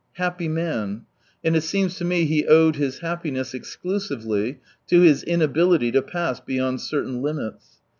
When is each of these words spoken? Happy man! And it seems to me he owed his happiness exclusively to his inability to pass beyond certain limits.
Happy 0.13 0.47
man! 0.47 1.03
And 1.43 1.55
it 1.55 1.61
seems 1.61 1.93
to 1.97 2.03
me 2.05 2.25
he 2.25 2.47
owed 2.47 2.75
his 2.75 3.01
happiness 3.01 3.53
exclusively 3.53 4.59
to 4.87 5.01
his 5.01 5.21
inability 5.21 5.91
to 5.91 6.01
pass 6.01 6.39
beyond 6.39 6.81
certain 6.81 7.21
limits. 7.21 7.77